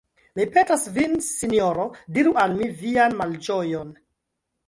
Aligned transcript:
Mi 0.37 0.45
petas 0.53 0.85
vin, 0.93 1.11
sinjoro, 1.25 1.85
diru 2.17 2.33
al 2.45 2.57
mi 2.61 2.69
vian 2.79 3.15
malĝojon! 3.21 3.93